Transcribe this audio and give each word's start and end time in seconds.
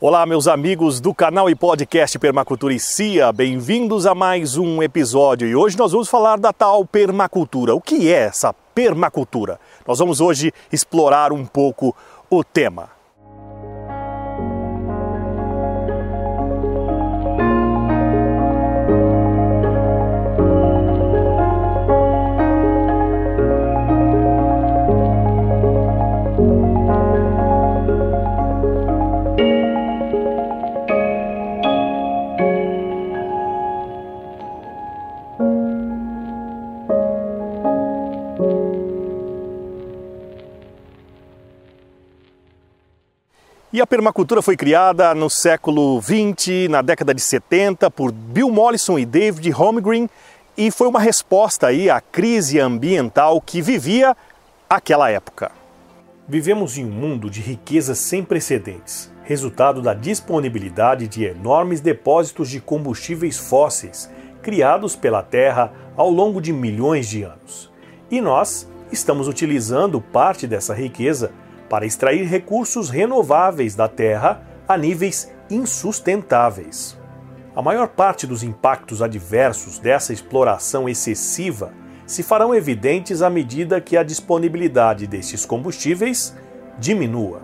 Olá, 0.00 0.26
meus 0.26 0.48
amigos 0.48 1.00
do 1.00 1.14
canal 1.14 1.48
e 1.48 1.54
podcast 1.54 2.18
Permacultura 2.18 2.74
e 2.74 2.80
CIA, 2.80 3.32
bem-vindos 3.32 4.06
a 4.06 4.14
mais 4.14 4.56
um 4.56 4.82
episódio 4.82 5.46
e 5.46 5.54
hoje 5.54 5.78
nós 5.78 5.92
vamos 5.92 6.08
falar 6.08 6.36
da 6.36 6.52
tal 6.52 6.84
permacultura. 6.84 7.76
O 7.76 7.80
que 7.80 8.12
é 8.12 8.24
essa 8.24 8.52
permacultura? 8.74 9.58
Nós 9.86 10.00
vamos 10.00 10.20
hoje 10.20 10.52
explorar 10.72 11.32
um 11.32 11.46
pouco 11.46 11.94
o 12.28 12.42
tema. 12.42 12.90
E 43.74 43.80
a 43.80 43.86
permacultura 43.88 44.40
foi 44.40 44.56
criada 44.56 45.12
no 45.16 45.28
século 45.28 46.00
20, 46.00 46.68
na 46.68 46.80
década 46.80 47.12
de 47.12 47.20
70, 47.20 47.90
por 47.90 48.12
Bill 48.12 48.48
Mollison 48.48 48.96
e 48.96 49.04
David 49.04 49.50
Holmgren, 49.50 50.08
e 50.56 50.70
foi 50.70 50.86
uma 50.86 51.00
resposta 51.00 51.66
aí 51.66 51.90
à 51.90 52.00
crise 52.00 52.60
ambiental 52.60 53.40
que 53.40 53.60
vivia 53.60 54.16
aquela 54.70 55.10
época. 55.10 55.50
Vivemos 56.28 56.78
em 56.78 56.84
um 56.84 56.88
mundo 56.88 57.28
de 57.28 57.40
riquezas 57.40 57.98
sem 57.98 58.22
precedentes, 58.22 59.10
resultado 59.24 59.82
da 59.82 59.92
disponibilidade 59.92 61.08
de 61.08 61.24
enormes 61.24 61.80
depósitos 61.80 62.48
de 62.48 62.60
combustíveis 62.60 63.38
fósseis 63.38 64.08
criados 64.40 64.94
pela 64.94 65.20
Terra 65.20 65.72
ao 65.96 66.10
longo 66.10 66.40
de 66.40 66.52
milhões 66.52 67.08
de 67.08 67.24
anos. 67.24 67.72
E 68.08 68.20
nós 68.20 68.68
estamos 68.92 69.26
utilizando 69.26 70.00
parte 70.00 70.46
dessa 70.46 70.72
riqueza 70.72 71.32
para 71.74 71.86
extrair 71.86 72.22
recursos 72.28 72.88
renováveis 72.88 73.74
da 73.74 73.88
terra 73.88 74.40
a 74.68 74.78
níveis 74.78 75.34
insustentáveis. 75.50 76.96
A 77.52 77.60
maior 77.60 77.88
parte 77.88 78.28
dos 78.28 78.44
impactos 78.44 79.02
adversos 79.02 79.80
dessa 79.80 80.12
exploração 80.12 80.88
excessiva 80.88 81.72
se 82.06 82.22
farão 82.22 82.54
evidentes 82.54 83.22
à 83.22 83.28
medida 83.28 83.80
que 83.80 83.96
a 83.96 84.04
disponibilidade 84.04 85.08
destes 85.08 85.44
combustíveis 85.44 86.36
diminua. 86.78 87.42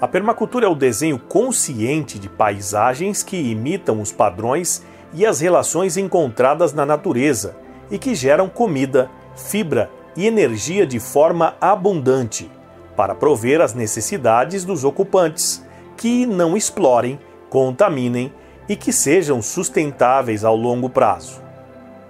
A 0.00 0.08
permacultura 0.08 0.66
é 0.66 0.68
o 0.68 0.74
desenho 0.74 1.20
consciente 1.20 2.18
de 2.18 2.28
paisagens 2.28 3.22
que 3.22 3.36
imitam 3.36 4.00
os 4.00 4.10
padrões 4.10 4.82
e 5.14 5.24
as 5.24 5.38
relações 5.38 5.96
encontradas 5.96 6.72
na 6.72 6.84
natureza 6.84 7.54
e 7.92 7.96
que 7.96 8.12
geram 8.16 8.48
comida, 8.48 9.08
fibra 9.36 9.88
e 10.16 10.26
energia 10.26 10.84
de 10.84 10.98
forma 10.98 11.54
abundante 11.60 12.50
para 12.96 13.14
prover 13.14 13.60
as 13.60 13.74
necessidades 13.74 14.64
dos 14.64 14.84
ocupantes, 14.84 15.64
que 15.96 16.26
não 16.26 16.56
explorem, 16.56 17.18
contaminem 17.48 18.32
e 18.68 18.76
que 18.76 18.92
sejam 18.92 19.42
sustentáveis 19.42 20.44
ao 20.44 20.56
longo 20.56 20.88
prazo. 20.88 21.42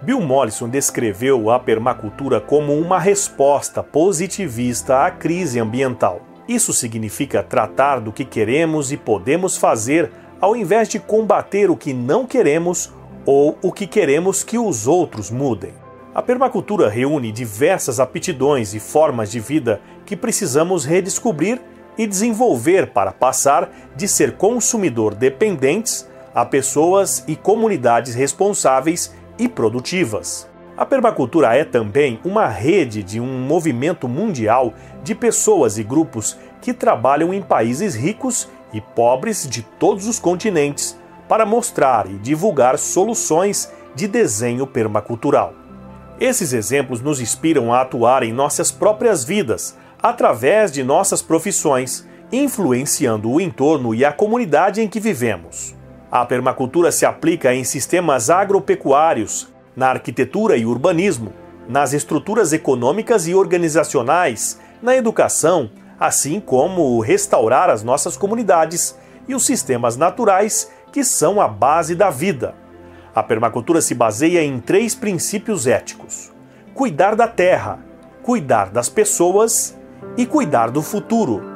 Bill 0.03 0.20
Mollison 0.20 0.69
descreveu 0.69 1.50
a 1.50 1.60
permacultura 1.60 2.41
como 2.41 2.77
uma 2.77 2.98
resposta 2.98 3.83
positivista 3.83 5.06
à 5.06 5.10
crise 5.10 5.60
ambiental. 5.60 6.20
Isso 6.48 6.72
significa 6.72 7.42
tratar 7.42 8.00
do 8.00 8.12
que 8.12 8.25
queremos 8.25 8.91
e 8.91 8.97
podemos 8.97 9.56
fazer 9.56 10.10
ao 10.41 10.56
invés 10.56 10.88
de 10.88 10.98
combater 10.98 11.70
o 11.70 11.77
que 11.77 11.94
não 11.94 12.27
queremos 12.27 12.92
ou 13.25 13.56
o 13.62 13.70
que 13.70 13.86
queremos 13.86 14.42
que 14.42 14.58
os 14.58 14.88
outros 14.88 15.31
mudem. 15.31 15.81
A 16.15 16.21
permacultura 16.21 16.91
reúne 16.91 17.33
diversas 17.33 17.99
aptidões 17.99 18.75
e 18.75 18.81
formas 18.81 19.31
de 19.31 19.41
vida 19.41 19.81
que 20.05 20.15
precisamos 20.15 20.84
redescobrir 20.84 21.59
e 21.97 22.06
desenvolver 22.06 22.89
para 22.89 23.12
passar 23.12 23.71
de 23.97 24.06
ser 24.06 24.33
consumidor 24.37 25.15
dependentes 25.15 26.06
a 26.34 26.45
pessoas 26.45 27.25
e 27.27 27.34
comunidades 27.34 28.15
responsáveis 28.15 29.15
e 29.39 29.49
produtivas. 29.49 30.47
A 30.77 30.84
permacultura 30.84 31.55
é 31.55 31.65
também 31.65 32.21
uma 32.25 32.47
rede 32.47 33.03
de 33.03 33.19
um 33.19 33.41
movimento 33.47 34.06
mundial 34.06 34.75
de 35.03 35.15
pessoas 35.15 35.79
e 35.79 35.83
grupos 35.83 36.37
que 36.61 36.75
trabalham 36.75 37.33
em 37.33 37.41
países 37.41 37.94
ricos 37.94 38.50
e 38.71 38.83
pobres 38.83 39.49
de 39.49 39.62
todos 39.62 40.06
os 40.06 40.19
continentes 40.19 40.99
para 41.27 41.47
mostrar 41.47 42.06
e 42.06 42.19
divulgar 42.19 42.79
soluções 42.79 43.73
de 43.94 44.06
desenho 44.06 44.67
permacultural. 44.67 45.62
Esses 46.22 46.53
exemplos 46.53 47.00
nos 47.00 47.21
inspiram 47.21 47.75
a 47.75 47.81
atuar 47.81 48.22
em 48.22 48.33
nossas 48.33 48.71
próprias 48.71 49.25
vidas, 49.25 49.77
através 50.00 50.71
de 50.71 50.84
nossas 50.84 51.21
profissões, 51.21 52.06
influenciando 52.31 53.28
o 53.28 53.41
entorno 53.41 53.93
e 53.93 54.05
a 54.05 54.12
comunidade 54.12 54.81
em 54.81 54.87
que 54.87 55.00
vivemos. 55.00 55.75
A 56.09 56.25
permacultura 56.25 56.93
se 56.93 57.05
aplica 57.05 57.53
em 57.53 57.65
sistemas 57.65 58.31
agropecuários, 58.31 59.53
na 59.75 59.88
arquitetura 59.88 60.56
e 60.56 60.65
urbanismo, 60.65 61.32
nas 61.69 61.93
estruturas 61.93 62.53
econômicas 62.53 63.27
e 63.27 63.34
organizacionais, 63.34 64.61
na 64.81 64.94
educação, 64.94 65.72
assim 65.99 66.38
como 66.38 67.00
restaurar 67.00 67.69
as 67.69 67.82
nossas 67.82 68.16
comunidades 68.16 68.97
e 69.27 69.34
os 69.34 69.44
sistemas 69.44 69.97
naturais 69.97 70.71
que 70.93 71.03
são 71.03 71.41
a 71.41 71.49
base 71.49 71.97
da 71.97 72.11
vida. 72.11 72.62
A 73.15 73.23
permacultura 73.23 73.83
se 73.83 73.95
baseia 73.95 74.43
em 74.43 74.59
três 74.59 74.95
princípios 74.95 75.67
éticos: 75.67 76.33
cuidar 76.73 77.15
da 77.15 77.28
terra, 77.28 77.78
cuidar 78.23 78.71
das 78.71 78.89
pessoas 78.89 79.78
e 80.17 80.25
cuidar 80.25 80.71
do 80.71 80.81
futuro. 80.81 81.53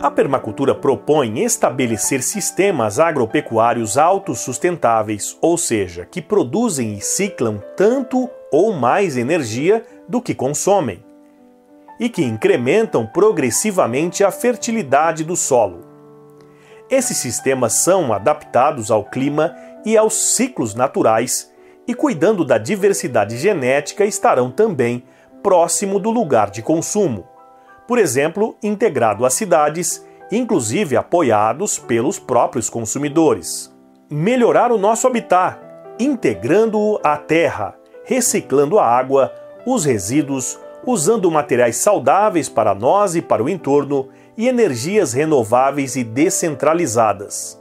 A 0.00 0.10
permacultura 0.10 0.74
propõe 0.74 1.44
estabelecer 1.44 2.22
sistemas 2.22 2.98
agropecuários 2.98 3.98
autossustentáveis, 3.98 5.36
ou 5.42 5.58
seja, 5.58 6.06
que 6.06 6.22
produzem 6.22 6.94
e 6.94 7.00
ciclam 7.02 7.62
tanto 7.76 8.30
ou 8.50 8.72
mais 8.72 9.18
energia 9.18 9.84
do 10.08 10.22
que 10.22 10.34
consomem 10.34 11.09
e 12.00 12.08
que 12.08 12.24
incrementam 12.24 13.06
progressivamente 13.06 14.24
a 14.24 14.30
fertilidade 14.30 15.22
do 15.22 15.36
solo. 15.36 15.80
Esses 16.90 17.18
sistemas 17.18 17.74
são 17.74 18.12
adaptados 18.12 18.90
ao 18.90 19.04
clima 19.04 19.54
e 19.84 19.96
aos 19.96 20.14
ciclos 20.14 20.74
naturais 20.74 21.52
e, 21.86 21.94
cuidando 21.94 22.44
da 22.44 22.56
diversidade 22.56 23.36
genética, 23.36 24.04
estarão 24.04 24.50
também 24.50 25.04
próximo 25.42 26.00
do 26.00 26.10
lugar 26.10 26.50
de 26.50 26.62
consumo, 26.62 27.28
por 27.86 27.98
exemplo, 27.98 28.56
integrado 28.62 29.26
às 29.26 29.34
cidades, 29.34 30.06
inclusive 30.30 30.96
apoiados 30.96 31.78
pelos 31.78 32.18
próprios 32.18 32.70
consumidores. 32.70 33.74
Melhorar 34.08 34.70
o 34.72 34.78
nosso 34.78 35.06
habitat, 35.06 35.58
integrando-o 35.98 36.98
à 37.02 37.16
terra, 37.16 37.74
reciclando 38.04 38.78
a 38.78 38.86
água, 38.86 39.32
os 39.66 39.84
resíduos, 39.84 40.58
usando 40.86 41.30
materiais 41.30 41.76
saudáveis 41.76 42.48
para 42.48 42.74
nós 42.74 43.14
e 43.14 43.22
para 43.22 43.42
o 43.42 43.48
entorno 43.48 44.08
e 44.36 44.48
energias 44.48 45.12
renováveis 45.12 45.96
e 45.96 46.04
descentralizadas. 46.04 47.60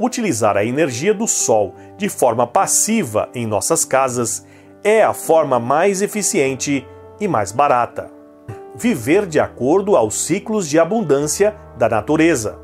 Utilizar 0.00 0.56
a 0.56 0.64
energia 0.64 1.12
do 1.12 1.26
sol 1.26 1.74
de 1.96 2.08
forma 2.08 2.46
passiva 2.46 3.28
em 3.34 3.46
nossas 3.46 3.84
casas 3.84 4.44
é 4.82 5.02
a 5.02 5.12
forma 5.12 5.58
mais 5.58 6.02
eficiente 6.02 6.86
e 7.20 7.26
mais 7.26 7.50
barata. 7.50 8.10
Viver 8.76 9.26
de 9.26 9.40
acordo 9.40 9.96
aos 9.96 10.14
ciclos 10.24 10.68
de 10.68 10.78
abundância 10.78 11.56
da 11.76 11.88
natureza. 11.88 12.58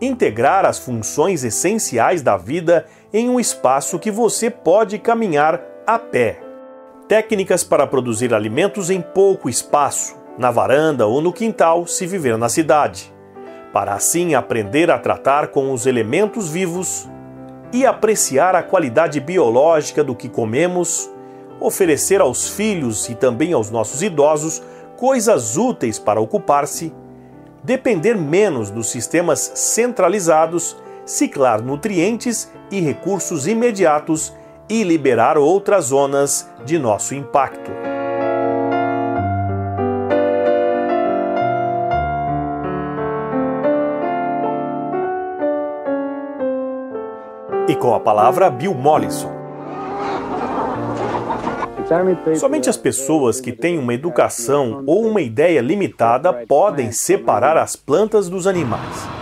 Integrar 0.00 0.64
as 0.64 0.78
funções 0.78 1.44
essenciais 1.44 2.22
da 2.22 2.36
vida 2.36 2.86
em 3.12 3.28
um 3.28 3.38
espaço 3.38 3.98
que 3.98 4.10
você 4.10 4.50
pode 4.50 4.98
caminhar 4.98 5.60
a 5.86 5.98
pé 5.98 6.45
técnicas 7.08 7.62
para 7.62 7.86
produzir 7.86 8.34
alimentos 8.34 8.90
em 8.90 9.00
pouco 9.00 9.48
espaço, 9.48 10.16
na 10.36 10.50
varanda 10.50 11.06
ou 11.06 11.20
no 11.20 11.32
quintal, 11.32 11.86
se 11.86 12.06
viver 12.06 12.36
na 12.36 12.48
cidade, 12.48 13.14
para 13.72 13.94
assim 13.94 14.34
aprender 14.34 14.90
a 14.90 14.98
tratar 14.98 15.48
com 15.48 15.72
os 15.72 15.86
elementos 15.86 16.50
vivos 16.50 17.08
e 17.72 17.86
apreciar 17.86 18.54
a 18.54 18.62
qualidade 18.62 19.20
biológica 19.20 20.02
do 20.02 20.14
que 20.14 20.28
comemos, 20.28 21.08
oferecer 21.60 22.20
aos 22.20 22.50
filhos 22.50 23.08
e 23.08 23.14
também 23.14 23.52
aos 23.52 23.70
nossos 23.70 24.02
idosos 24.02 24.62
coisas 24.96 25.56
úteis 25.56 25.98
para 25.98 26.20
ocupar-se, 26.20 26.92
depender 27.62 28.14
menos 28.14 28.70
dos 28.70 28.90
sistemas 28.90 29.52
centralizados, 29.54 30.76
ciclar 31.04 31.62
nutrientes 31.62 32.50
e 32.70 32.80
recursos 32.80 33.46
imediatos 33.46 34.32
e 34.68 34.82
liberar 34.82 35.38
outras 35.38 35.86
zonas 35.86 36.50
de 36.64 36.78
nosso 36.78 37.14
impacto. 37.14 37.70
E 47.68 47.74
com 47.74 47.94
a 47.94 48.00
palavra 48.00 48.48
Bill 48.48 48.74
Mollison. 48.74 49.34
Somente 52.34 52.68
as 52.68 52.76
pessoas 52.76 53.40
que 53.40 53.52
têm 53.52 53.78
uma 53.78 53.94
educação 53.94 54.82
ou 54.86 55.06
uma 55.06 55.20
ideia 55.20 55.60
limitada 55.60 56.32
podem 56.32 56.90
separar 56.90 57.56
as 57.56 57.76
plantas 57.76 58.28
dos 58.28 58.46
animais. 58.48 59.15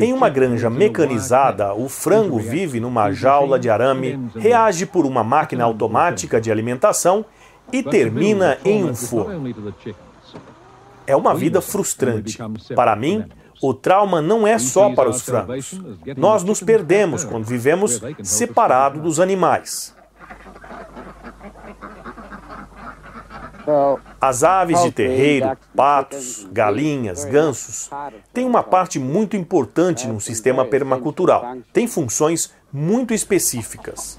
Em 0.00 0.12
uma 0.12 0.28
granja 0.28 0.68
mecanizada, 0.68 1.74
o 1.74 1.88
frango 1.88 2.38
vive 2.38 2.80
numa 2.80 3.12
jaula 3.12 3.58
de 3.58 3.70
arame, 3.70 4.30
reage 4.34 4.86
por 4.86 5.06
uma 5.06 5.22
máquina 5.22 5.64
automática 5.64 6.40
de 6.40 6.50
alimentação 6.50 7.24
e 7.72 7.82
termina 7.82 8.58
em 8.64 8.84
um 8.84 8.94
forno. 8.94 9.54
É 11.06 11.14
uma 11.14 11.34
vida 11.34 11.60
frustrante. 11.60 12.38
Para 12.74 12.96
mim, 12.96 13.24
o 13.62 13.72
trauma 13.72 14.20
não 14.20 14.46
é 14.46 14.58
só 14.58 14.90
para 14.94 15.08
os 15.08 15.22
frangos. 15.22 15.80
Nós 16.16 16.42
nos 16.42 16.60
perdemos 16.60 17.24
quando 17.24 17.44
vivemos 17.44 18.00
separados 18.22 19.02
dos 19.02 19.20
animais. 19.20 19.93
As 24.20 24.42
aves 24.42 24.82
de 24.82 24.90
terreiro, 24.90 25.56
patos, 25.74 26.46
galinhas, 26.52 27.24
gansos, 27.24 27.90
têm 28.32 28.44
uma 28.44 28.62
parte 28.62 28.98
muito 28.98 29.36
importante 29.36 30.06
no 30.06 30.20
sistema 30.20 30.64
permacultural. 30.64 31.56
Tem 31.72 31.86
funções 31.86 32.52
muito 32.72 33.14
específicas. 33.14 34.18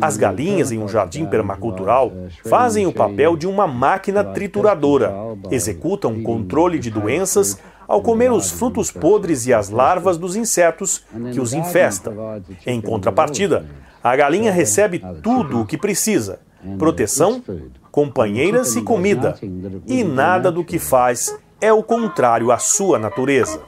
As 0.00 0.16
galinhas 0.16 0.72
em 0.72 0.78
um 0.78 0.88
jardim 0.88 1.24
permacultural 1.24 2.12
fazem 2.48 2.86
o 2.86 2.92
papel 2.92 3.36
de 3.36 3.46
uma 3.46 3.66
máquina 3.66 4.24
trituradora, 4.24 5.14
executam 5.50 6.20
controle 6.22 6.80
de 6.80 6.90
doenças 6.90 7.56
ao 7.86 8.02
comer 8.02 8.32
os 8.32 8.50
frutos 8.50 8.90
podres 8.90 9.46
e 9.46 9.54
as 9.54 9.70
larvas 9.70 10.18
dos 10.18 10.34
insetos 10.34 11.04
que 11.32 11.40
os 11.40 11.52
infestam. 11.52 12.42
Em 12.66 12.80
contrapartida, 12.80 13.64
a 14.02 14.16
galinha 14.16 14.50
recebe 14.50 15.00
tudo 15.22 15.60
o 15.60 15.66
que 15.66 15.78
precisa: 15.78 16.40
proteção, 16.78 17.42
companheiras 17.90 18.76
e 18.76 18.82
comida, 18.82 19.34
e 19.86 20.04
nada 20.04 20.50
do 20.50 20.64
que 20.64 20.78
faz 20.78 21.36
é 21.60 21.72
o 21.72 21.82
contrário 21.82 22.52
à 22.52 22.58
sua 22.58 22.98
natureza. 22.98 23.60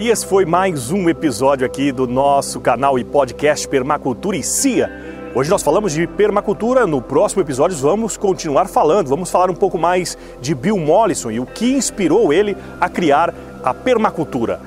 E 0.00 0.08
esse 0.08 0.24
foi 0.24 0.46
mais 0.46 0.90
um 0.90 1.10
episódio 1.10 1.66
aqui 1.66 1.92
do 1.92 2.06
nosso 2.06 2.58
canal 2.58 2.98
e 2.98 3.04
podcast 3.04 3.68
Permacultura 3.68 4.34
e 4.34 4.42
CIA. 4.42 5.09
Hoje 5.32 5.48
nós 5.48 5.62
falamos 5.62 5.92
de 5.92 6.08
permacultura, 6.08 6.88
no 6.88 7.00
próximo 7.00 7.40
episódio 7.40 7.76
vamos 7.76 8.16
continuar 8.16 8.66
falando, 8.66 9.06
vamos 9.06 9.30
falar 9.30 9.48
um 9.48 9.54
pouco 9.54 9.78
mais 9.78 10.18
de 10.40 10.56
Bill 10.56 10.76
Mollison 10.76 11.30
e 11.30 11.38
o 11.38 11.46
que 11.46 11.72
inspirou 11.72 12.32
ele 12.32 12.56
a 12.80 12.88
criar 12.88 13.32
a 13.62 13.72
permacultura. 13.72 14.60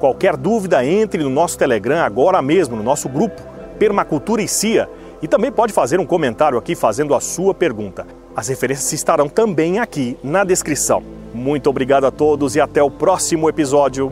Qualquer 0.00 0.38
dúvida, 0.38 0.82
entre 0.86 1.22
no 1.22 1.28
nosso 1.28 1.58
Telegram 1.58 1.98
agora 1.98 2.40
mesmo, 2.40 2.76
no 2.76 2.82
nosso 2.82 3.10
grupo 3.10 3.42
Permacultura 3.78 4.40
e 4.40 4.48
CIA, 4.48 4.88
e 5.20 5.28
também 5.28 5.52
pode 5.52 5.74
fazer 5.74 6.00
um 6.00 6.06
comentário 6.06 6.56
aqui 6.56 6.74
fazendo 6.74 7.14
a 7.14 7.20
sua 7.20 7.52
pergunta. 7.52 8.06
As 8.34 8.48
referências 8.48 8.90
estarão 8.94 9.28
também 9.28 9.80
aqui 9.80 10.16
na 10.24 10.44
descrição. 10.44 11.02
Muito 11.34 11.68
obrigado 11.68 12.06
a 12.06 12.10
todos 12.10 12.56
e 12.56 12.60
até 12.60 12.82
o 12.82 12.90
próximo 12.90 13.50
episódio. 13.50 14.10